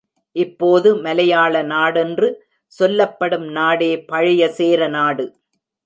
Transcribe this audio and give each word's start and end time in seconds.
இப்போது 0.35 0.89
மலையாள 0.97 1.63
நாடென்று 1.63 2.29
சொல்லப்படும் 2.73 3.47
நாடே 3.51 3.91
பழைய 4.05 4.49
சேரநாடு. 4.51 5.25